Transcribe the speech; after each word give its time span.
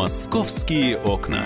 Московские 0.00 0.96
окна. 0.96 1.44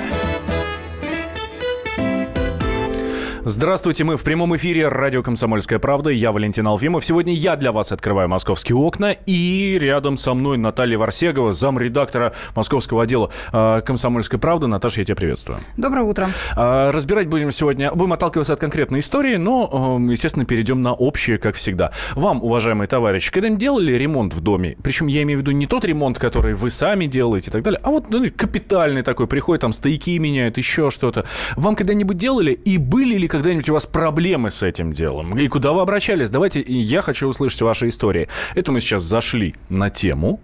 Здравствуйте, 3.46 4.04
мы 4.04 4.16
в 4.16 4.24
прямом 4.24 4.56
эфире 4.56 4.88
радио 4.88 5.22
«Комсомольская 5.22 5.78
правда». 5.78 6.08
Я 6.08 6.32
Валентин 6.32 6.66
Алфимов. 6.66 7.04
Сегодня 7.04 7.34
я 7.34 7.56
для 7.56 7.72
вас 7.72 7.92
открываю 7.92 8.26
московские 8.26 8.76
окна. 8.76 9.12
И 9.12 9.78
рядом 9.78 10.16
со 10.16 10.32
мной 10.32 10.56
Наталья 10.56 10.96
Варсегова, 10.96 11.52
замредактора 11.52 12.32
московского 12.56 13.02
отдела 13.02 13.30
э, 13.52 13.82
«Комсомольской 13.84 14.38
правды». 14.38 14.66
Наташа, 14.66 15.02
я 15.02 15.04
тебя 15.04 15.16
приветствую. 15.16 15.58
Доброе 15.76 16.04
утро. 16.04 16.30
Э, 16.56 16.88
разбирать 16.88 17.28
будем 17.28 17.50
сегодня, 17.50 17.92
будем 17.92 18.14
отталкиваться 18.14 18.54
от 18.54 18.60
конкретной 18.60 19.00
истории, 19.00 19.36
но, 19.36 19.98
э, 20.00 20.12
естественно, 20.12 20.46
перейдем 20.46 20.80
на 20.80 20.94
общее, 20.94 21.36
как 21.36 21.56
всегда. 21.56 21.92
Вам, 22.14 22.42
уважаемые 22.42 22.88
товарищи, 22.88 23.30
когда-нибудь 23.30 23.60
делали 23.60 23.92
ремонт 23.92 24.32
в 24.32 24.40
доме? 24.40 24.78
Причем 24.82 25.06
я 25.06 25.22
имею 25.22 25.40
в 25.40 25.42
виду 25.42 25.50
не 25.50 25.66
тот 25.66 25.84
ремонт, 25.84 26.18
который 26.18 26.54
вы 26.54 26.70
сами 26.70 27.04
делаете 27.04 27.50
и 27.50 27.52
так 27.52 27.62
далее, 27.62 27.80
а 27.84 27.90
вот 27.90 28.08
ну, 28.08 28.24
капитальный 28.34 29.02
такой, 29.02 29.26
приходит, 29.26 29.60
там 29.60 29.74
стояки 29.74 30.16
меняют, 30.16 30.56
еще 30.56 30.88
что-то. 30.88 31.26
Вам 31.56 31.76
когда-нибудь 31.76 32.16
делали? 32.16 32.52
И 32.52 32.78
были 32.78 33.18
ли 33.18 33.28
когда-нибудь 33.34 33.68
у 33.68 33.72
вас 33.72 33.86
проблемы 33.86 34.50
с 34.50 34.62
этим 34.62 34.92
делом? 34.92 35.36
И 35.36 35.48
куда 35.48 35.72
вы 35.72 35.80
обращались? 35.80 36.30
Давайте, 36.30 36.60
я 36.60 37.02
хочу 37.02 37.26
услышать 37.26 37.62
ваши 37.62 37.88
истории. 37.88 38.28
Это 38.54 38.70
мы 38.70 38.78
сейчас 38.78 39.02
зашли 39.02 39.56
на 39.68 39.90
тему. 39.90 40.40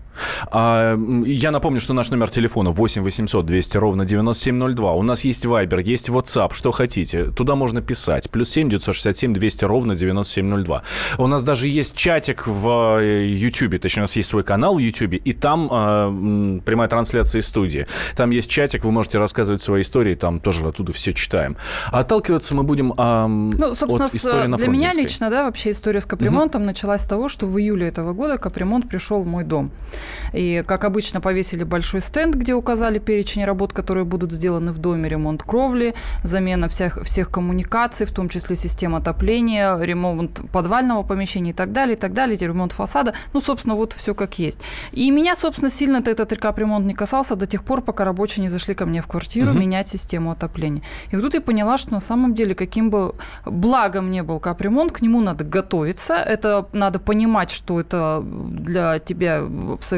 А, 0.51 0.97
я 1.25 1.51
напомню, 1.51 1.81
что 1.81 1.95
наш 1.95 2.11
номер 2.11 2.29
телефона 2.29 2.71
8 2.71 3.03
800 3.03 3.47
200 3.47 3.77
ровно 3.77 4.05
9702. 4.05 4.93
У 4.93 5.03
нас 5.03 5.25
есть 5.25 5.45
Viber, 5.45 5.83
есть 5.83 6.09
WhatsApp, 6.09 6.53
что 6.53 6.71
хотите. 6.71 7.27
Туда 7.27 7.55
можно 7.55 7.81
писать. 7.81 8.31
Плюс 8.31 8.51
7 8.51 8.69
967 8.71 9.33
200 9.33 9.65
ровно 9.65 9.95
9702. 9.95 10.83
У 11.19 11.27
нас 11.27 11.45
даже 11.45 11.69
есть 11.69 11.97
чатик 11.97 12.47
в 12.47 13.01
YouTube, 13.01 13.81
точнее, 13.81 14.03
у 14.03 14.05
нас 14.05 14.17
есть 14.17 14.29
свой 14.29 14.45
канал 14.45 14.77
в 14.77 14.79
YouTube, 14.79 15.15
и 15.15 15.33
там 15.33 15.69
э, 15.71 16.61
прямая 16.65 16.89
трансляция 16.89 17.41
из 17.41 17.47
студии. 17.47 17.87
Там 18.17 18.31
есть 18.31 18.51
чатик, 18.51 18.85
вы 18.85 18.91
можете 18.91 19.19
рассказывать 19.19 19.61
свои 19.61 19.83
истории, 19.83 20.15
там 20.15 20.41
тоже 20.41 20.67
оттуда 20.67 20.93
все 20.93 21.13
читаем. 21.13 21.57
А 21.91 22.01
отталкиваться 22.01 22.55
мы 22.55 22.63
будем 22.63 22.93
э, 22.97 23.27
ну, 23.27 23.75
собственно, 23.75 24.07
от 24.07 24.15
истории 24.15 24.47
на 24.47 24.57
для 24.57 24.69
меня 24.69 24.93
лично, 24.93 25.31
да, 25.31 25.45
вообще 25.45 25.71
история 25.71 26.01
с 26.01 26.07
капремонтом 26.07 26.63
угу. 26.63 26.67
началась 26.67 27.03
с 27.03 27.07
того, 27.07 27.29
что 27.29 27.47
в 27.47 27.59
июле 27.59 27.89
этого 27.89 28.13
года 28.13 28.37
капремонт 28.37 28.89
пришел 28.89 29.23
в 29.23 29.27
мой 29.27 29.45
дом. 29.45 29.71
И, 30.33 30.63
как 30.67 30.85
обычно, 30.85 31.21
повесили 31.21 31.65
большой 31.65 32.01
стенд, 32.01 32.35
где 32.35 32.55
указали 32.55 32.99
перечень 32.99 33.45
работ, 33.45 33.73
которые 33.73 34.05
будут 34.05 34.33
сделаны 34.33 34.73
в 34.73 34.79
доме. 34.79 35.09
Ремонт 35.09 35.43
кровли, 35.43 35.95
замена 36.23 36.69
всех, 36.69 37.03
всех 37.03 37.31
коммуникаций, 37.31 38.07
в 38.07 38.13
том 38.13 38.29
числе 38.29 38.57
систем 38.57 38.95
отопления, 38.95 39.79
ремонт 39.79 40.41
подвального 40.53 41.03
помещения 41.03 41.51
и 41.51 41.55
так 41.55 41.73
далее, 41.73 41.97
и 41.97 41.99
так 41.99 42.13
далее, 42.13 42.37
ремонт 42.37 42.73
фасада. 42.73 43.15
Ну, 43.33 43.41
собственно, 43.41 43.75
вот 43.75 43.93
все 43.93 44.15
как 44.15 44.39
есть. 44.39 44.61
И 44.93 45.11
меня, 45.11 45.35
собственно, 45.35 45.71
сильно 45.71 45.99
этот 45.99 46.39
капремонт 46.39 46.87
не 46.87 46.95
касался 46.95 47.37
до 47.37 47.47
тех 47.47 47.65
пор, 47.65 47.83
пока 47.83 48.05
рабочие 48.05 48.43
не 48.43 48.49
зашли 48.49 48.75
ко 48.75 48.87
мне 48.87 49.03
в 49.03 49.07
квартиру 49.07 49.51
угу. 49.51 49.59
менять 49.59 49.89
систему 49.89 50.31
отопления. 50.31 50.83
И 51.11 51.17
вот 51.17 51.23
тут 51.23 51.35
я 51.35 51.41
поняла, 51.41 51.79
что 51.79 51.93
на 51.93 52.01
самом 52.01 52.35
деле, 52.35 52.55
каким 52.55 52.91
бы 52.91 53.15
благом 53.45 54.11
не 54.11 54.23
был 54.23 54.41
капремонт, 54.41 54.93
к 54.93 55.01
нему 55.03 55.21
надо 55.21 55.45
готовиться. 55.45 56.15
Это 56.15 56.69
надо 56.73 56.99
понимать, 56.99 57.51
что 57.51 57.81
это 57.81 58.23
для 58.25 58.99
тебя 58.99 59.43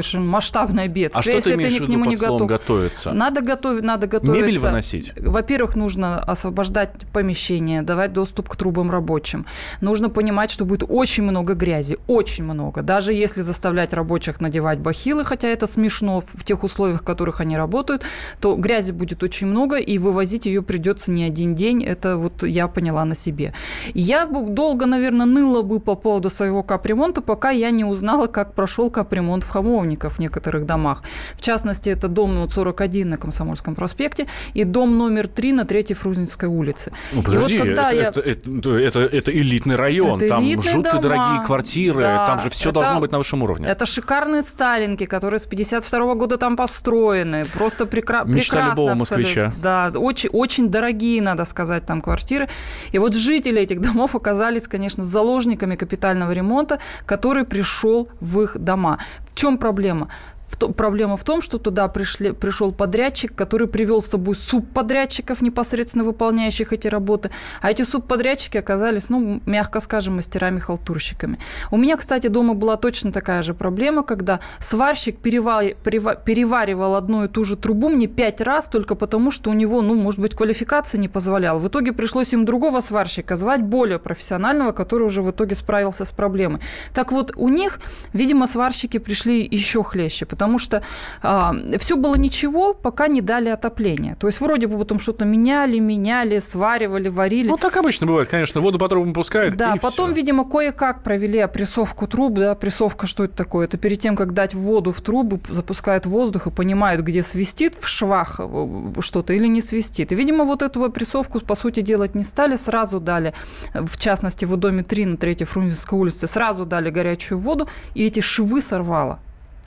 совершенно 0.03 0.31
масштабное 0.31 0.89
бедствие. 0.89 1.20
А 1.20 1.22
что 1.22 1.33
если 1.33 1.50
ты 1.50 1.56
имеешь 1.56 1.72
ты 1.72 1.84
в 1.84 1.89
виду 1.89 1.98
под 1.98 2.08
не 2.08 2.47
готовиться? 2.47 3.12
Надо, 3.12 3.41
готовить, 3.41 3.83
надо 3.83 4.06
готовиться. 4.06 4.41
Мебель 4.41 4.59
выносить? 4.59 5.12
Во-первых, 5.17 5.77
нужно 5.77 6.19
освобождать 6.20 6.92
помещение, 7.12 7.83
давать 7.83 8.12
доступ 8.12 8.48
к 8.48 8.56
трубам 8.56 8.91
рабочим. 8.91 9.47
Нужно 9.81 10.09
понимать, 10.09 10.50
что 10.50 10.64
будет 10.64 10.84
очень 10.89 11.22
много 11.22 11.55
грязи, 11.55 11.98
очень 12.06 12.44
много. 12.44 12.83
Даже 12.83 13.12
если 13.12 13.41
заставлять 13.42 13.92
рабочих 13.92 14.41
надевать 14.41 14.78
бахилы, 14.78 15.25
хотя 15.25 15.48
это 15.48 15.67
смешно 15.67 16.20
в 16.20 16.44
тех 16.44 16.64
условиях, 16.64 17.00
в 17.00 17.05
которых 17.05 17.41
они 17.41 17.56
работают, 17.56 18.03
то 18.41 18.56
грязи 18.56 18.92
будет 18.92 19.22
очень 19.22 19.47
много, 19.47 19.77
и 19.77 19.98
вывозить 19.98 20.47
ее 20.47 20.62
придется 20.62 21.12
не 21.12 21.25
один 21.25 21.55
день. 21.55 21.84
Это 21.84 22.16
вот 22.16 22.43
я 22.43 22.69
поняла 22.69 23.05
на 23.05 23.15
себе. 23.15 23.55
Я 23.94 24.26
долго, 24.26 24.87
наверное, 24.87 25.26
ныла 25.26 25.62
бы 25.62 25.81
по 25.81 25.94
поводу 25.94 26.31
своего 26.31 26.62
капремонта, 26.62 27.21
пока 27.21 27.50
я 27.50 27.71
не 27.71 27.84
узнала, 27.84 28.26
как 28.26 28.55
прошел 28.55 28.91
капремонт 28.91 29.44
в 29.44 29.49
Хамовниках 29.82 30.12
в 30.12 30.19
некоторых 30.19 30.66
домах. 30.66 31.03
В 31.37 31.43
частности, 31.43 31.91
это 31.91 32.09
дом 32.09 32.48
41 32.48 33.09
на 33.09 33.16
Комсомольском 33.16 33.75
проспекте 33.75 34.26
и 34.54 34.65
дом 34.65 34.98
номер 34.98 35.28
3 35.28 35.53
на 35.53 35.65
Третьей 35.65 35.97
Фрунзенской 35.97 36.48
улице. 36.48 36.93
Ну, 37.12 37.22
подожди, 37.22 37.59
вот 37.59 37.69
это, 37.69 37.94
я... 37.94 38.09
это, 38.09 38.20
это, 38.20 38.70
это, 38.70 39.00
это 39.00 39.31
элитный 39.31 39.76
район, 39.76 40.19
это 40.19 40.28
там 40.28 40.62
жутко 40.62 40.82
дома. 40.82 41.00
дорогие 41.00 41.47
квартиры, 41.47 42.00
да, 42.03 42.26
там 42.26 42.41
же 42.41 42.50
все 42.50 42.70
это, 42.70 42.81
должно 42.81 43.00
быть 43.00 43.12
на 43.12 43.19
высшем 43.19 43.43
уровне. 43.43 43.69
Это 43.69 43.87
шикарные 43.87 44.43
сталинки, 44.43 45.06
которые 45.06 45.38
с 45.38 45.47
52 45.47 46.14
года 46.14 46.37
там 46.37 46.56
построены, 46.56 47.44
просто 47.44 47.87
прекра... 47.87 48.25
Мечта 48.25 48.56
прекрасно. 48.56 48.70
любого 48.70 48.94
москвича. 48.94 49.53
Да, 49.62 49.93
очень, 49.94 50.31
очень 50.32 50.69
дорогие, 50.69 51.22
надо 51.22 51.44
сказать, 51.44 51.87
там 51.87 52.00
квартиры. 52.00 52.49
И 52.93 52.99
вот 52.99 53.14
жители 53.14 53.60
этих 53.60 53.81
домов 53.81 54.14
оказались, 54.14 54.69
конечно, 54.69 55.03
заложниками 55.03 55.76
капитального 55.76 56.32
ремонта, 56.32 56.78
который 57.06 57.44
пришел 57.44 58.09
в 58.20 58.41
их 58.41 58.59
дома. 58.59 58.99
В 59.32 59.34
чем 59.34 59.59
проблема? 59.59 59.72
Проблема 59.72 60.09
в 60.56 61.24
том, 61.24 61.42
что 61.42 61.58
туда 61.58 61.88
пришли, 61.88 62.32
пришел 62.32 62.72
подрядчик, 62.72 63.34
который 63.34 63.66
привел 63.66 64.02
с 64.02 64.06
собой 64.06 64.36
субподрядчиков, 64.36 65.42
непосредственно 65.42 66.04
выполняющих 66.04 66.72
эти 66.72 66.88
работы. 66.88 67.30
А 67.60 67.70
эти 67.70 67.82
субподрядчики 67.82 68.58
оказались, 68.58 69.08
ну, 69.08 69.40
мягко 69.46 69.80
скажем, 69.80 70.16
мастерами-халтурщиками. 70.16 71.38
У 71.70 71.76
меня, 71.76 71.96
кстати, 71.96 72.28
дома 72.28 72.54
была 72.54 72.76
точно 72.76 73.12
такая 73.12 73.42
же 73.42 73.54
проблема, 73.54 74.02
когда 74.02 74.40
сварщик 74.58 75.18
перевар... 75.18 75.74
переваривал 75.74 76.94
одну 76.94 77.24
и 77.24 77.28
ту 77.28 77.44
же 77.44 77.56
трубу 77.56 77.88
мне 77.88 78.06
пять 78.06 78.40
раз 78.40 78.69
только 78.69 78.94
потому, 78.94 79.30
что 79.30 79.50
у 79.50 79.54
него, 79.54 79.82
ну, 79.82 79.94
может 79.94 80.20
быть, 80.20 80.34
квалификация 80.34 80.98
не 80.98 81.08
позволяла. 81.08 81.58
В 81.58 81.69
итоге 81.69 81.92
пришлось 81.92 82.32
им 82.32 82.44
другого 82.44 82.80
сварщика 82.80 83.36
звать, 83.36 83.62
более 83.62 83.98
профессионального, 83.98 84.72
который 84.72 85.04
уже 85.04 85.22
в 85.22 85.30
итоге 85.30 85.54
справился 85.54 86.04
с 86.04 86.12
проблемой. 86.12 86.60
Так 86.92 87.12
вот, 87.12 87.32
у 87.36 87.48
них, 87.48 87.80
видимо, 88.12 88.46
сварщики 88.46 88.98
пришли 88.98 89.46
еще 89.50 89.82
хлеще, 89.82 90.26
потому 90.26 90.41
потому 90.42 90.58
что 90.58 90.82
а, 91.22 91.54
все 91.78 91.97
было 91.97 92.16
ничего, 92.16 92.75
пока 92.75 93.06
не 93.06 93.20
дали 93.20 93.48
отопление. 93.48 94.16
То 94.16 94.26
есть 94.26 94.41
вроде 94.41 94.66
бы 94.66 94.76
потом 94.76 94.98
что-то 94.98 95.25
меняли, 95.25 95.78
меняли, 95.78 96.41
сваривали, 96.41 97.08
варили. 97.08 97.47
Ну, 97.47 97.56
так 97.56 97.76
обычно 97.76 98.08
бывает, 98.08 98.28
конечно. 98.28 98.60
Воду 98.60 98.76
по 98.81 98.88
трубам 98.88 99.12
пускают, 99.14 99.54
Да, 99.54 99.76
потом, 99.81 100.08
все. 100.10 100.16
видимо, 100.16 100.44
кое-как 100.44 101.04
провели 101.04 101.38
опрессовку 101.38 102.08
труб. 102.08 102.34
Да, 102.34 102.50
опрессовка, 102.50 103.06
что 103.06 103.22
это 103.22 103.36
такое? 103.36 103.66
Это 103.66 103.78
перед 103.78 104.00
тем, 104.00 104.16
как 104.16 104.32
дать 104.32 104.52
воду 104.52 104.91
в 104.91 105.00
трубы, 105.00 105.38
запускают 105.48 106.06
воздух 106.06 106.48
и 106.48 106.50
понимают, 106.50 107.02
где 107.02 107.22
свистит 107.22 107.76
в 107.81 107.86
швах 107.86 108.41
э, 108.41 108.92
что-то 108.98 109.34
или 109.34 109.47
не 109.47 109.60
свистит. 109.62 110.10
И, 110.10 110.16
видимо, 110.16 110.44
вот 110.44 110.62
эту 110.62 110.82
опрессовку, 110.82 111.38
по 111.38 111.54
сути, 111.54 111.82
делать 111.82 112.16
не 112.16 112.25
стали, 112.25 112.56
сразу 112.56 112.98
дали, 112.98 113.32
в 113.75 113.97
частности, 113.97 114.44
в 114.44 114.56
доме 114.56 114.82
3 114.82 115.06
на 115.06 115.16
3 115.16 115.44
Фрунзенской 115.44 115.97
улице, 115.97 116.26
сразу 116.26 116.66
дали 116.66 116.91
горячую 116.91 117.38
воду, 117.38 117.69
и 117.94 118.04
эти 118.04 118.19
швы 118.19 118.60
сорвало 118.60 119.20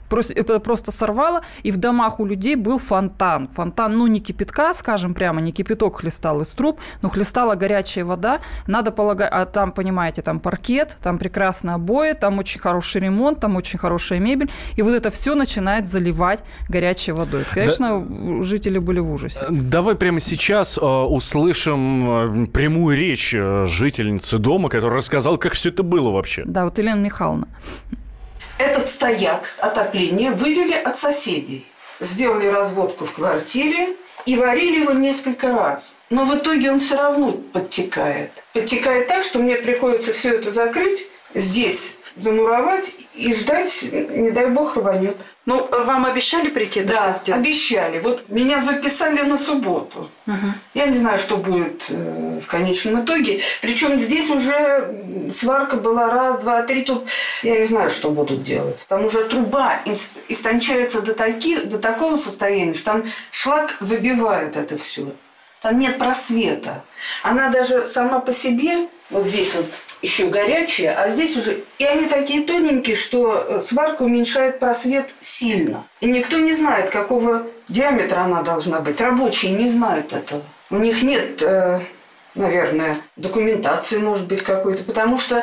просто, 0.08 0.60
просто 0.60 0.92
сорвало, 0.92 1.42
и 1.62 1.70
в 1.70 1.76
домах 1.76 2.20
у 2.20 2.26
людей 2.26 2.56
был 2.56 2.78
фонтан. 2.78 3.48
Фонтан, 3.48 3.96
ну, 3.96 4.06
не 4.06 4.20
кипятка, 4.20 4.74
скажем 4.74 5.14
прямо, 5.14 5.40
не 5.40 5.52
кипяток 5.52 6.00
хлестал 6.00 6.40
из 6.40 6.50
труб, 6.50 6.78
но 7.02 7.08
хлестала 7.08 7.54
горячая 7.54 8.04
вода. 8.04 8.40
Надо 8.66 8.90
полагать, 8.90 9.30
а 9.32 9.46
там, 9.46 9.72
понимаете, 9.72 10.22
там 10.22 10.40
паркет, 10.40 10.96
там 11.02 11.18
прекрасные 11.18 11.74
обои, 11.74 12.12
там 12.12 12.38
очень 12.38 12.60
хороший 12.60 13.02
ремонт, 13.02 13.40
там 13.40 13.56
очень 13.56 13.78
хорошая 13.78 14.20
мебель, 14.20 14.50
и 14.76 14.82
вот 14.82 14.94
это 14.94 15.10
все 15.10 15.34
начинает 15.34 15.88
заливать 15.88 16.42
горячей 16.68 17.12
водой. 17.12 17.44
Конечно, 17.52 18.00
да, 18.00 18.42
жители 18.42 18.78
были 18.78 19.00
в 19.00 19.12
ужасе. 19.12 19.46
Давай 19.50 19.94
прямо 19.94 20.20
сейчас 20.20 20.78
э, 20.78 20.84
услышим 20.84 22.44
э, 22.44 22.46
прямую 22.46 22.96
речь 22.96 23.34
э, 23.34 23.64
жительницы 23.66 24.38
дома, 24.38 24.68
которая 24.68 24.98
рассказала, 24.98 25.36
как 25.36 25.52
все 25.52 25.70
это 25.70 25.82
было 25.82 26.10
вообще. 26.10 26.42
Да, 26.46 26.64
вот 26.64 26.78
Елена 26.78 27.00
Михайловна. 27.00 27.48
Этот 28.58 28.88
стояк 28.88 29.52
отопления 29.58 30.30
вывели 30.30 30.72
от 30.72 30.98
соседей. 30.98 31.66
Сделали 32.00 32.46
разводку 32.46 33.04
в 33.04 33.12
квартире 33.12 33.96
и 34.24 34.36
варили 34.36 34.80
его 34.80 34.92
несколько 34.92 35.52
раз. 35.52 35.96
Но 36.08 36.24
в 36.24 36.34
итоге 36.36 36.72
он 36.72 36.80
все 36.80 36.96
равно 36.96 37.32
подтекает. 37.32 38.30
Подтекает 38.54 39.08
так, 39.08 39.24
что 39.24 39.38
мне 39.40 39.56
приходится 39.56 40.12
все 40.12 40.36
это 40.36 40.52
закрыть, 40.52 41.06
здесь 41.34 41.95
замуровать 42.16 42.94
и 43.14 43.32
ждать, 43.32 43.84
не 43.92 44.30
дай 44.30 44.46
бог, 44.46 44.76
рванет. 44.76 45.16
Ну, 45.46 45.64
вам 45.70 46.06
обещали 46.06 46.48
прийти? 46.48 46.82
Да, 46.82 47.12
сделать? 47.12 47.40
обещали. 47.40 48.00
Вот 48.00 48.28
меня 48.28 48.60
записали 48.60 49.22
на 49.22 49.38
субботу. 49.38 50.10
Угу. 50.26 50.46
Я 50.74 50.86
не 50.86 50.98
знаю, 50.98 51.18
что 51.18 51.36
будет 51.36 51.86
э, 51.88 52.40
в 52.44 52.46
конечном 52.48 53.04
итоге. 53.04 53.42
Причем 53.62 54.00
здесь 54.00 54.28
уже 54.28 55.30
сварка 55.30 55.76
была 55.76 56.10
раз, 56.10 56.40
два, 56.40 56.62
три. 56.62 56.82
Тут 56.82 57.04
я 57.44 57.60
не 57.60 57.64
знаю, 57.64 57.90
что 57.90 58.10
будут 58.10 58.42
делать. 58.42 58.76
Там 58.88 59.04
уже 59.04 59.24
труба 59.24 59.80
истончается 60.28 61.00
до, 61.00 61.14
таки, 61.14 61.58
до 61.58 61.78
такого 61.78 62.16
состояния, 62.16 62.74
что 62.74 62.92
там 62.92 63.04
шлак 63.30 63.76
забивает 63.80 64.56
это 64.56 64.76
все. 64.76 65.12
Там 65.62 65.78
нет 65.78 65.98
просвета. 65.98 66.84
Она 67.22 67.48
даже 67.48 67.86
сама 67.86 68.20
по 68.20 68.32
себе, 68.32 68.88
вот 69.10 69.26
здесь 69.26 69.54
вот 69.54 69.66
еще 70.02 70.26
горячая, 70.26 71.00
а 71.00 71.10
здесь 71.10 71.36
уже... 71.36 71.62
И 71.78 71.84
они 71.84 72.06
такие 72.06 72.42
тоненькие, 72.42 72.96
что 72.96 73.34
э, 73.34 73.60
сварка 73.60 74.02
уменьшает 74.02 74.58
просвет 74.58 75.10
сильно. 75.20 75.84
И 76.00 76.06
никто 76.06 76.38
не 76.38 76.52
знает, 76.52 76.90
какого 76.90 77.46
диаметра 77.68 78.20
она 78.20 78.42
должна 78.42 78.80
быть. 78.80 79.00
Рабочие 79.00 79.52
не 79.52 79.68
знают 79.68 80.12
этого. 80.12 80.42
У 80.70 80.76
них 80.76 81.02
нет 81.02 81.40
э, 81.40 81.80
наверное, 82.34 83.00
документации, 83.14 83.98
может 83.98 84.26
быть, 84.26 84.42
какой-то. 84.42 84.82
Потому 84.82 85.18
что 85.18 85.38
э, 85.38 85.42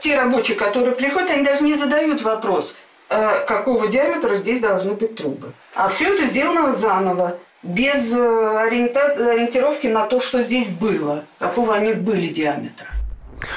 те 0.00 0.18
рабочие, 0.18 0.56
которые 0.56 0.96
приходят, 0.96 1.30
они 1.30 1.44
даже 1.44 1.64
не 1.64 1.74
задают 1.74 2.22
вопрос, 2.22 2.76
какого 3.08 3.88
диаметра 3.88 4.36
здесь 4.36 4.58
должны 4.58 4.94
быть 4.94 5.16
трубы. 5.16 5.52
А 5.74 5.88
все 5.88 6.14
это 6.14 6.24
сделано 6.24 6.72
заново, 6.72 7.36
без 7.62 8.12
э, 8.12 8.58
ориентировки 8.58 9.86
на 9.86 10.06
то, 10.06 10.20
что 10.20 10.42
здесь 10.42 10.68
было, 10.68 11.24
какого 11.38 11.74
они 11.74 11.92
были 11.92 12.28
диаметра. 12.28 12.88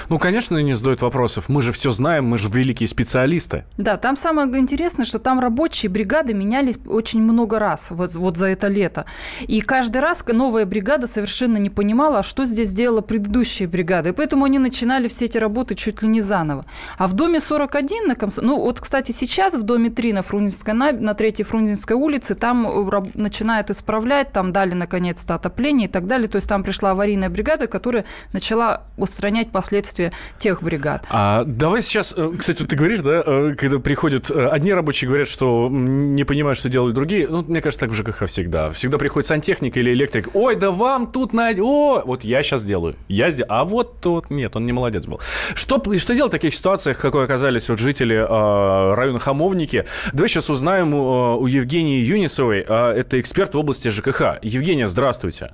Ну, 0.09 0.19
конечно, 0.19 0.57
не 0.57 0.73
задают 0.73 1.01
вопросов. 1.01 1.49
Мы 1.49 1.61
же 1.61 1.71
все 1.71 1.91
знаем, 1.91 2.25
мы 2.25 2.37
же 2.37 2.49
великие 2.49 2.87
специалисты. 2.87 3.65
Да, 3.77 3.97
там 3.97 4.17
самое 4.17 4.47
интересное, 4.57 5.05
что 5.05 5.19
там 5.19 5.39
рабочие 5.39 5.89
бригады 5.89 6.33
менялись 6.33 6.77
очень 6.87 7.21
много 7.21 7.59
раз 7.59 7.91
вот, 7.91 8.13
вот 8.15 8.37
за 8.37 8.47
это 8.47 8.67
лето. 8.67 9.05
И 9.47 9.61
каждый 9.61 10.01
раз 10.01 10.25
новая 10.27 10.65
бригада 10.65 11.07
совершенно 11.07 11.57
не 11.57 11.69
понимала, 11.69 12.19
а 12.19 12.23
что 12.23 12.45
здесь 12.45 12.71
делала 12.71 13.01
предыдущая 13.01 13.67
бригада. 13.67 14.09
И 14.09 14.11
поэтому 14.11 14.45
они 14.45 14.59
начинали 14.59 15.07
все 15.07 15.25
эти 15.25 15.37
работы 15.37 15.75
чуть 15.75 16.01
ли 16.01 16.07
не 16.07 16.21
заново. 16.21 16.65
А 16.97 17.07
в 17.07 17.13
доме 17.13 17.39
41 17.39 18.07
на 18.07 18.15
Комс... 18.15 18.37
Ну, 18.41 18.59
вот, 18.59 18.79
кстати, 18.79 19.11
сейчас 19.11 19.53
в 19.53 19.63
доме 19.63 19.89
3 19.89 20.13
на 20.13 20.21
Фрунзенской, 20.21 20.73
на, 20.73 20.91
на 20.91 21.13
3 21.13 21.43
Фрунзенской 21.43 21.95
улице 21.95 22.35
там 22.35 22.67
э, 22.67 23.11
начинают 23.13 23.69
исправлять, 23.69 24.31
там 24.31 24.51
дали 24.51 24.73
наконец-то 24.73 25.35
отопление 25.35 25.87
и 25.87 25.91
так 25.91 26.07
далее. 26.07 26.27
То 26.27 26.37
есть 26.37 26.49
там 26.49 26.63
пришла 26.63 26.91
аварийная 26.91 27.29
бригада, 27.29 27.67
которая 27.67 28.05
начала 28.33 28.83
устранять 28.97 29.51
последствия 29.51 29.74
последствия 29.75 30.13
тех 30.39 30.63
бригад. 30.63 31.05
А 31.09 31.43
давай 31.43 31.81
сейчас, 31.81 32.13
э, 32.15 32.31
кстати, 32.37 32.61
вот 32.61 32.69
ты 32.69 32.75
говоришь, 32.77 33.01
да, 33.01 33.21
э, 33.25 33.55
когда 33.57 33.79
приходят, 33.79 34.31
э, 34.31 34.47
одни 34.47 34.73
рабочие 34.73 35.07
говорят, 35.07 35.27
что 35.27 35.67
не 35.69 36.23
понимают, 36.23 36.57
что 36.57 36.69
делают 36.69 36.95
другие, 36.95 37.27
ну, 37.27 37.43
мне 37.43 37.61
кажется, 37.61 37.85
так 37.85 37.91
в 37.91 37.95
ЖКХ 37.95 38.25
всегда. 38.25 38.69
Всегда 38.69 38.97
приходит 38.97 39.27
сантехник 39.27 39.75
или 39.75 39.91
электрик, 39.91 40.29
ой, 40.33 40.55
да 40.55 40.71
вам 40.71 41.11
тут 41.11 41.33
на... 41.33 41.49
О, 41.59 42.03
вот 42.05 42.23
я 42.23 42.41
сейчас 42.41 42.63
делаю, 42.63 42.95
я 43.09 43.29
сделаю, 43.31 43.53
а 43.53 43.65
вот 43.65 43.99
тот, 43.99 44.29
нет, 44.29 44.55
он 44.55 44.65
не 44.65 44.71
молодец 44.71 45.07
был. 45.07 45.19
Что, 45.55 45.81
что 45.97 46.15
делать 46.15 46.31
в 46.31 46.35
таких 46.37 46.55
ситуациях, 46.55 46.97
какой 46.97 47.25
оказались 47.25 47.67
вот 47.67 47.79
жители 47.79 48.15
э, 48.15 48.93
района 48.93 49.19
Хамовники? 49.19 49.85
Давай 50.13 50.29
сейчас 50.29 50.49
узнаем 50.49 50.93
у, 50.93 51.45
Евгении 51.47 52.01
Юнисовой, 52.01 52.65
э, 52.67 52.93
это 52.99 53.19
эксперт 53.19 53.53
в 53.53 53.57
области 53.57 53.89
ЖКХ. 53.89 54.39
Евгения, 54.41 54.87
здравствуйте. 54.87 55.51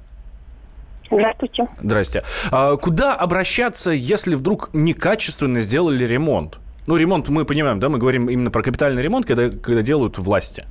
Здравствуйте. 1.11 1.67
Здрасте. 1.81 2.23
А 2.51 2.77
куда 2.77 3.15
обращаться, 3.15 3.91
если 3.91 4.35
вдруг 4.35 4.69
некачественно 4.73 5.59
сделали 5.59 6.05
ремонт? 6.05 6.59
Ну, 6.87 6.95
ремонт 6.95 7.29
мы 7.29 7.45
понимаем, 7.45 7.79
да, 7.79 7.89
мы 7.89 7.99
говорим 7.99 8.29
именно 8.29 8.49
про 8.49 8.63
капитальный 8.63 9.03
ремонт, 9.03 9.25
когда, 9.25 9.49
когда 9.49 9.81
делают 9.81 10.17
власти. 10.17 10.65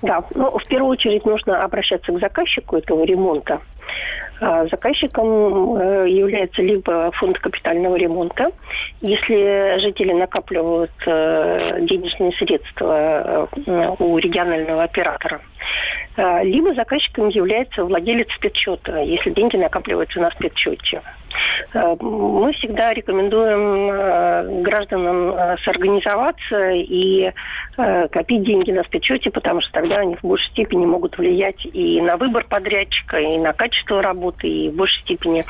Да, 0.00 0.22
ну, 0.34 0.56
в 0.56 0.66
первую 0.68 0.92
очередь 0.92 1.26
нужно 1.26 1.62
обращаться 1.64 2.12
к 2.12 2.20
заказчику 2.20 2.76
этого 2.76 3.04
ремонта. 3.04 3.60
А, 4.40 4.66
заказчиком 4.68 5.74
э, 5.76 6.08
является 6.08 6.62
либо 6.62 7.10
фонд 7.12 7.38
капитального 7.40 7.96
ремонта. 7.96 8.52
Если 9.00 9.80
жители 9.80 10.12
накапливают 10.12 10.92
э, 11.06 11.78
денежные 11.82 12.32
средства 12.32 13.48
э, 13.66 13.94
у 13.98 14.18
регионального 14.18 14.84
оператора, 14.84 15.40
либо 16.42 16.74
заказчиком 16.74 17.28
является 17.28 17.84
владелец 17.84 18.28
спецсчета, 18.34 18.98
если 19.00 19.30
деньги 19.30 19.56
накапливаются 19.56 20.20
на 20.20 20.30
спецсчете. 20.30 21.02
Мы 21.74 22.52
всегда 22.54 22.94
рекомендуем 22.94 24.62
гражданам 24.62 25.58
сорганизоваться 25.58 26.70
и 26.70 27.30
копить 28.10 28.42
деньги 28.42 28.72
на 28.72 28.82
спецсчете, 28.84 29.30
потому 29.30 29.60
что 29.60 29.72
тогда 29.72 29.98
они 29.98 30.16
в 30.16 30.22
большей 30.22 30.48
степени 30.50 30.86
могут 30.86 31.18
влиять 31.18 31.66
и 31.66 32.00
на 32.00 32.16
выбор 32.16 32.46
подрядчика, 32.48 33.18
и 33.18 33.36
на 33.38 33.52
качество 33.52 34.02
работы 34.02 34.48
и 34.48 34.70
в 34.70 34.74
большей 34.74 35.00
степени 35.02 35.42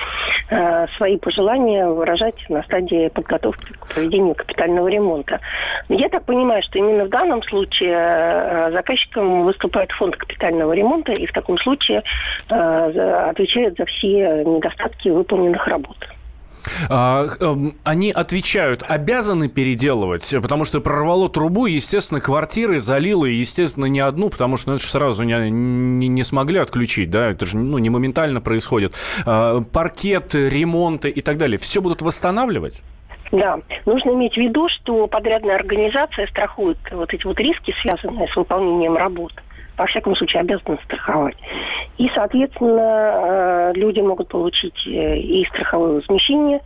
э, 0.51 0.87
свои 0.97 1.17
пожелания 1.17 1.87
выражать 1.87 2.49
на 2.49 2.63
стадии 2.65 3.09
подготовки 3.09 3.73
к 3.73 3.95
проведению 3.95 4.35
капитального 4.35 4.89
ремонта. 4.89 5.41
Я 5.89 6.09
так 6.09 6.25
понимаю, 6.25 6.63
что 6.63 6.79
именно 6.79 7.05
в 7.05 7.09
данном 7.09 7.43
случае 7.43 7.95
э, 7.95 8.71
заказчиком 8.73 9.45
выступает 9.45 9.93
фонд 9.93 10.17
капитального 10.17 10.58
ремонта 10.73 11.13
и 11.13 11.27
в 11.27 11.33
таком 11.33 11.59
случае 11.59 12.03
э, 12.49 13.29
отвечает 13.31 13.77
за 13.77 13.85
все 13.87 14.45
недостатки 14.45 15.09
выполненных 15.09 15.67
работ. 15.67 15.97
А, 16.91 17.27
эм, 17.41 17.75
они 17.85 18.11
отвечают, 18.11 18.83
обязаны 18.87 19.49
переделывать, 19.49 20.35
потому 20.41 20.65
что 20.65 20.81
прорвало 20.81 21.29
трубу, 21.29 21.67
естественно, 21.67 22.21
квартиры 22.21 22.79
залило, 22.79 23.25
естественно, 23.25 23.87
не 23.87 24.01
одну, 24.01 24.29
потому 24.29 24.57
что 24.57 24.71
ну, 24.71 24.75
это 24.77 24.85
же 24.85 24.91
сразу 24.91 25.25
не, 25.25 25.51
не, 25.51 26.09
не 26.09 26.25
смогли 26.25 26.59
отключить, 26.59 27.11
да, 27.11 27.31
это 27.31 27.47
же 27.47 27.59
ну, 27.59 27.79
не 27.79 27.91
моментально 27.91 28.41
происходит. 28.41 28.95
А, 29.27 29.61
паркет, 29.61 30.35
ремонты 30.35 31.11
и 31.11 31.21
так 31.21 31.39
далее, 31.39 31.59
все 31.59 31.81
будут 31.81 32.03
восстанавливать? 32.03 32.83
Да, 33.31 33.61
нужно 33.85 34.11
иметь 34.13 34.35
в 34.35 34.39
виду, 34.39 34.69
что 34.69 35.07
подрядная 35.07 35.57
организация 35.57 36.27
страхует 36.29 36.79
вот 36.91 37.13
эти 37.13 37.27
вот 37.27 37.39
риски, 37.39 37.75
связанные 37.83 38.27
с 38.29 38.37
выполнением 38.37 38.97
работ 38.97 39.33
во 39.79 39.87
всяком 39.87 40.17
случае, 40.17 40.41
обязаны 40.41 40.79
страховать. 40.85 41.37
И, 41.97 42.11
соответственно, 42.15 42.81
э, 42.81 43.73
люди 43.75 44.01
могут 44.01 44.29
получить 44.29 44.87
э, 44.87 45.19
и 45.19 45.45
страховое 45.47 45.95
возмещение, 45.95 46.61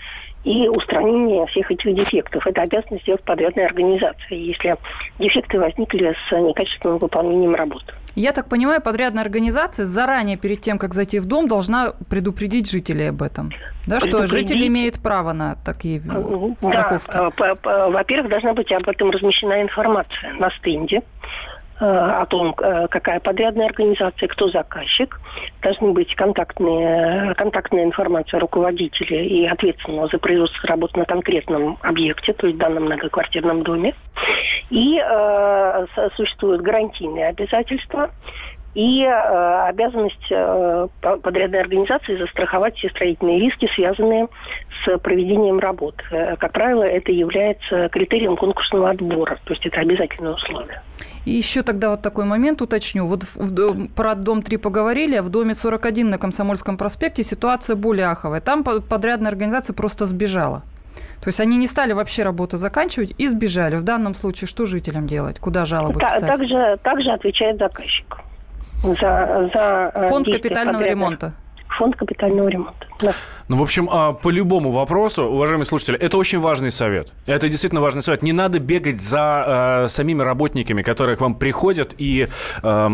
и 0.45 0.69
устранение 0.69 1.47
всех 1.47 1.71
этих 1.71 1.95
дефектов. 1.95 2.47
Это 2.47 2.63
обязанность 2.63 3.05
сделать 3.05 3.23
подрядная 3.23 3.67
организация, 3.67 4.37
если 4.37 4.77
дефекты 5.19 5.61
возникли 5.61 6.15
с 6.29 6.33
некачественным 6.33 6.99
выполнением 6.99 7.55
работ. 7.55 7.85
Я 8.15 8.33
так 8.33 8.49
понимаю, 8.49 8.83
подрядная 8.83 9.23
организация 9.23 9.87
заранее, 9.87 10.37
перед 10.37 10.61
тем, 10.61 10.79
как 10.79 10.95
зайти 10.95 11.19
в 11.19 11.27
дом, 11.27 11.49
должна 11.49 11.93
предупредить 12.11 12.71
жителей 12.71 13.09
об 13.09 13.23
этом. 13.23 13.51
Да, 13.87 14.01
что 14.01 14.27
жители 14.27 14.67
имеют 14.67 15.01
право 15.01 15.33
на 15.33 15.57
такие 15.65 15.99
э, 16.01 16.55
страховки. 16.61 17.11
Да, 17.13 17.89
во-первых, 17.89 18.31
должна 18.31 18.53
быть 18.53 18.71
об 18.73 18.89
этом 18.89 19.11
размещена 19.11 19.63
информация 19.63 20.35
на 20.35 20.51
стенде. 20.51 21.03
Э, 21.81 21.85
о 22.23 22.27
том, 22.27 22.55
э, 22.59 22.87
какая 22.89 23.19
подрядная 23.19 23.67
организация, 23.67 24.29
кто 24.29 24.49
заказчик. 24.49 25.19
Должны 25.63 25.93
быть 25.93 26.15
контактные, 26.15 27.35
контактная 27.35 27.85
информация 27.85 28.39
руководителя 28.41 29.25
и 29.25 29.47
ответственного 29.47 30.07
за 30.09 30.19
производство 30.19 30.69
работ 30.69 30.97
на 30.97 31.05
конкретном 31.05 31.79
объекте, 31.83 32.35
то 32.35 32.47
есть 32.47 32.57
в 32.57 32.61
данном 32.61 32.85
многоквартирном 32.85 33.63
доме. 33.63 33.95
И 34.71 34.99
э, 34.99 35.87
существуют 36.17 36.63
гарантийные 36.63 37.29
обязательства 37.29 38.11
и 38.75 39.03
э, 39.03 39.69
обязанность 39.69 40.31
э, 40.31 40.89
подрядной 41.01 41.61
организации 41.61 42.17
застраховать 42.17 42.77
все 42.77 42.89
строительные 42.89 43.39
риски, 43.39 43.69
связанные 43.75 44.29
с 44.85 44.99
проведением 44.99 45.59
работ. 45.59 45.97
Э, 46.11 46.37
как 46.37 46.53
правило, 46.53 46.83
это 46.83 47.13
является 47.13 47.91
критерием 47.91 48.37
конкурсного 48.37 48.91
отбора, 48.91 49.39
то 49.45 49.53
есть 49.53 49.67
это 49.67 49.81
обязательное 49.81 50.33
условие. 50.33 50.81
И 51.27 51.33
еще 51.33 51.63
тогда 51.63 51.91
вот 51.91 52.01
такой 52.01 52.25
момент 52.25 52.63
уточню. 52.63 53.07
Вот 53.07 53.25
в, 53.25 53.37
в, 53.37 53.89
про 53.89 54.15
дом 54.15 54.43
3 54.43 54.57
поговорили, 54.57 55.17
а 55.17 55.23
в 55.23 55.29
доме 55.29 55.55
41 55.55 56.09
на 56.09 56.19
Комсомольском 56.19 56.79
проспекте 56.79 57.23
ситуация 57.23 57.77
более 57.77 58.07
аховая. 58.07 58.41
Там 58.41 58.65
подрядная 58.65 59.31
организация 59.31 59.75
просто 59.75 60.07
сбежала. 60.07 60.63
То 61.21 61.29
есть 61.29 61.41
они 61.41 61.57
не 61.57 61.67
стали 61.67 61.93
вообще 61.93 62.23
работу 62.25 62.57
заканчивать 62.57 63.15
и 63.17 63.29
сбежали. 63.29 63.77
В 63.77 63.83
данном 63.85 64.15
случае 64.15 64.49
что 64.49 64.67
жителям 64.67 65.07
делать? 65.07 65.39
Куда 65.39 65.65
жалобы 65.65 66.01
писать? 66.01 66.27
Также, 66.27 66.79
также 66.83 67.11
отвечает 67.11 67.59
заказчик 67.59 68.17
за, 68.83 69.51
за 69.55 69.93
э, 69.95 70.09
Фонд 70.09 70.27
капитального 70.27 70.79
подрядных. 70.79 70.91
ремонта. 70.91 71.35
Фонд 71.79 71.97
капитального 71.97 72.49
ремонта. 72.49 72.87
Да. 73.01 73.15
Ну, 73.49 73.57
в 73.57 73.63
общем, 73.63 73.89
а, 73.91 74.13
по 74.13 74.31
любому 74.31 74.71
вопросу, 74.71 75.25
уважаемые 75.25 75.65
слушатели, 75.65 75.99
это 75.99 76.19
очень 76.19 76.39
важный 76.39 76.71
совет. 76.71 77.13
Это 77.27 77.49
действительно 77.49 77.81
важный 77.81 78.03
совет. 78.03 78.23
Не 78.23 78.33
надо 78.33 78.59
бегать 78.59 79.01
за 79.01 79.85
э, 79.85 79.89
самими 79.89 80.23
работниками, 80.23 80.83
которые 80.83 81.17
к 81.17 81.21
вам 81.21 81.35
приходят 81.35 81.95
и, 81.99 82.29
э, 82.63 82.89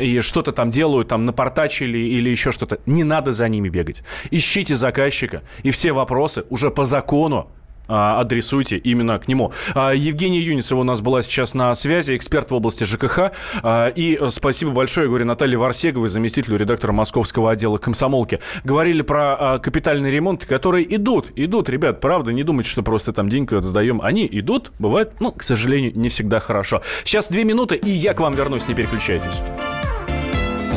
и 0.00 0.20
что-то 0.20 0.52
там 0.52 0.70
делают, 0.70 1.08
там 1.08 1.26
напортачили 1.26 1.98
или 1.98 2.30
еще 2.30 2.52
что-то. 2.52 2.78
Не 2.86 3.04
надо 3.04 3.32
за 3.32 3.48
ними 3.48 3.68
бегать. 3.68 4.02
Ищите 4.30 4.76
заказчика, 4.76 5.42
и 5.62 5.70
все 5.70 5.92
вопросы 5.92 6.44
уже 6.50 6.70
по 6.70 6.84
закону 6.84 7.50
адресуйте 7.92 8.76
именно 8.76 9.18
к 9.18 9.28
нему. 9.28 9.52
А, 9.74 9.92
Евгения 9.92 10.40
Юнисова 10.40 10.80
у 10.80 10.84
нас 10.84 11.00
была 11.00 11.22
сейчас 11.22 11.54
на 11.54 11.74
связи, 11.74 12.16
эксперт 12.16 12.50
в 12.50 12.54
области 12.54 12.84
ЖКХ. 12.84 13.32
А, 13.62 13.88
и 13.88 14.18
спасибо 14.30 14.72
большое, 14.72 15.08
говорю, 15.08 15.26
Наталье 15.26 15.58
Варсеговой, 15.58 16.08
заместителю 16.08 16.56
редактора 16.56 16.92
московского 16.92 17.50
отдела 17.50 17.78
комсомолки. 17.78 18.40
Говорили 18.64 19.02
про 19.02 19.58
капитальный 19.62 20.10
ремонт, 20.10 20.44
которые 20.44 20.94
идут, 20.94 21.32
идут, 21.36 21.68
ребят, 21.68 22.00
правда, 22.00 22.32
не 22.32 22.42
думайте, 22.42 22.70
что 22.70 22.82
просто 22.82 23.12
там 23.12 23.28
деньги 23.28 23.54
отсдаем. 23.54 24.00
Они 24.02 24.28
идут, 24.30 24.72
бывает, 24.78 25.14
ну, 25.20 25.32
к 25.32 25.42
сожалению, 25.42 25.92
не 25.94 26.08
всегда 26.08 26.40
хорошо. 26.40 26.82
Сейчас 27.04 27.30
две 27.30 27.44
минуты, 27.44 27.76
и 27.76 27.90
я 27.90 28.14
к 28.14 28.20
вам 28.20 28.34
вернусь, 28.34 28.68
не 28.68 28.74
переключайтесь. 28.74 29.42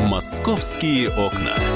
«Московские 0.06 1.08
окна». 1.08 1.75